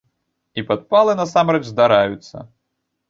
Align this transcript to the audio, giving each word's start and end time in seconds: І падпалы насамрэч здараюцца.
І 0.61 0.63
падпалы 0.69 1.11
насамрэч 1.21 1.63
здараюцца. 1.71 2.37